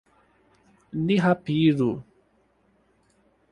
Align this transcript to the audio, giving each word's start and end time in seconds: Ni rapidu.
Ni 1.05 1.17
rapidu. 1.25 1.91